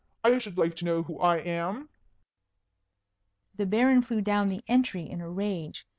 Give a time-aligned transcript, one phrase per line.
[0.23, 1.89] I should like to know who I am?"
[3.57, 5.85] The Baron flew down the entry in a rage.